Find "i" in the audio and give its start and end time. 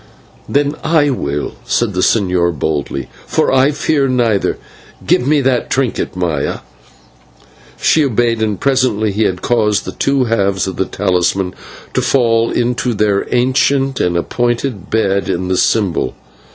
0.83-1.11, 3.53-3.69